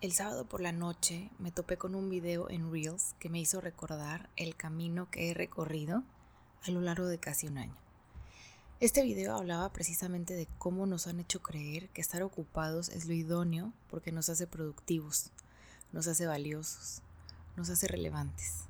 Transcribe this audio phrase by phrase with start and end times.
[0.00, 3.60] El sábado por la noche me topé con un video en Reels que me hizo
[3.60, 6.04] recordar el camino que he recorrido
[6.62, 7.74] a lo largo de casi un año.
[8.78, 13.12] Este video hablaba precisamente de cómo nos han hecho creer que estar ocupados es lo
[13.12, 15.32] idóneo porque nos hace productivos,
[15.90, 17.02] nos hace valiosos,
[17.56, 18.68] nos hace relevantes.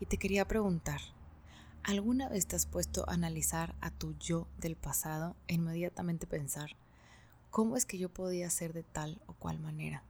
[0.00, 1.00] Y te quería preguntar,
[1.84, 6.70] ¿alguna vez te has puesto a analizar a tu yo del pasado e inmediatamente pensar,
[7.52, 10.02] ¿cómo es que yo podía ser de tal o cual manera?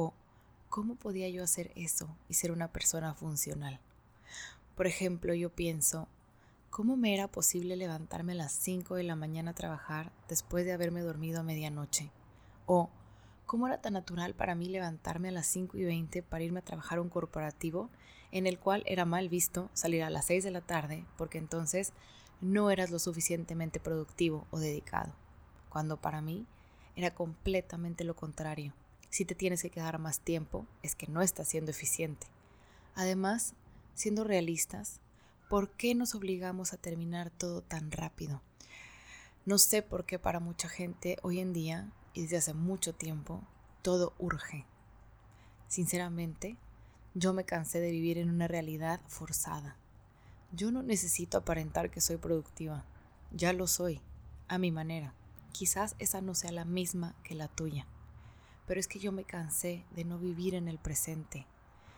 [0.00, 0.12] O
[0.68, 3.80] ¿cómo podía yo hacer eso y ser una persona funcional?
[4.76, 6.06] Por ejemplo, yo pienso,
[6.70, 10.72] ¿cómo me era posible levantarme a las 5 de la mañana a trabajar después de
[10.72, 12.12] haberme dormido a medianoche?
[12.66, 12.90] O
[13.44, 16.64] ¿cómo era tan natural para mí levantarme a las 5 y 20 para irme a
[16.64, 17.90] trabajar a un corporativo
[18.30, 21.92] en el cual era mal visto salir a las 6 de la tarde porque entonces
[22.40, 25.12] no eras lo suficientemente productivo o dedicado?
[25.68, 26.46] Cuando para mí
[26.94, 28.74] era completamente lo contrario.
[29.10, 32.26] Si te tienes que quedar más tiempo, es que no estás siendo eficiente.
[32.94, 33.54] Además,
[33.94, 35.00] siendo realistas,
[35.48, 38.42] ¿por qué nos obligamos a terminar todo tan rápido?
[39.46, 43.42] No sé por qué para mucha gente hoy en día y desde hace mucho tiempo
[43.80, 44.66] todo urge.
[45.68, 46.56] Sinceramente,
[47.14, 49.76] yo me cansé de vivir en una realidad forzada.
[50.52, 52.84] Yo no necesito aparentar que soy productiva.
[53.32, 54.02] Ya lo soy,
[54.48, 55.14] a mi manera.
[55.52, 57.86] Quizás esa no sea la misma que la tuya
[58.68, 61.46] pero es que yo me cansé de no vivir en el presente.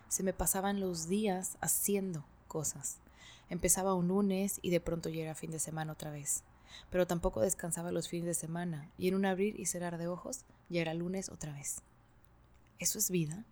[0.09, 2.99] Se me pasaban los días haciendo cosas.
[3.49, 6.45] Empezaba un lunes y de pronto ya era fin de semana otra vez.
[6.89, 10.45] Pero tampoco descansaba los fines de semana y en un abrir y cerrar de ojos
[10.69, 11.83] ya era lunes otra vez.
[12.79, 13.45] ¿Eso es vida?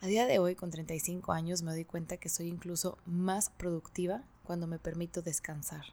[0.00, 4.22] A día de hoy, con 35 años, me doy cuenta que soy incluso más productiva
[4.44, 5.86] cuando me permito descansar.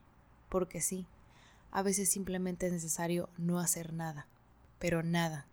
[0.49, 1.07] Porque sí,
[1.71, 4.27] a veces simplemente es necesario no hacer nada,
[4.77, 5.47] pero nada,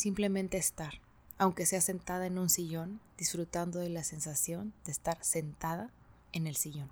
[0.00, 0.94] Simplemente estar,
[1.36, 5.90] aunque sea sentada en un sillón, disfrutando de la sensación de estar sentada
[6.32, 6.88] en el sillón.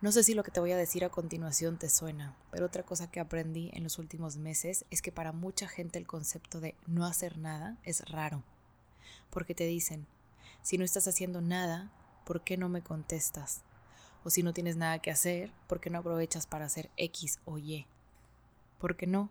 [0.00, 2.82] No sé si lo que te voy a decir a continuación te suena, pero otra
[2.82, 6.74] cosa que aprendí en los últimos meses es que para mucha gente el concepto de
[6.88, 8.42] no hacer nada es raro,
[9.30, 10.08] porque te dicen,
[10.60, 11.92] si no estás haciendo nada,
[12.26, 13.62] ¿por qué no me contestas?
[14.24, 17.58] O si no tienes nada que hacer, ¿por qué no aprovechas para hacer X o
[17.58, 17.86] Y?
[18.80, 19.30] ¿Por qué no?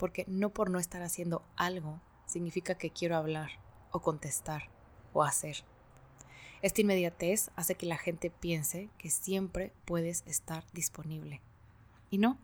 [0.00, 3.50] Porque no por no estar haciendo algo significa que quiero hablar
[3.92, 4.70] o contestar
[5.12, 5.58] o hacer.
[6.62, 11.42] Esta inmediatez hace que la gente piense que siempre puedes estar disponible.
[12.08, 12.38] Y no,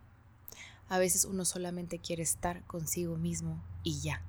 [0.90, 4.22] a veces uno solamente quiere estar consigo mismo y ya.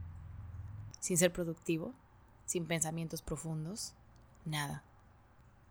[1.01, 1.93] Sin ser productivo,
[2.45, 3.93] sin pensamientos profundos,
[4.45, 4.85] nada.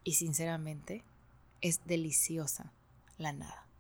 [0.04, 1.04] Y sinceramente,
[1.62, 2.70] es deliciosa
[3.16, 3.65] la nada.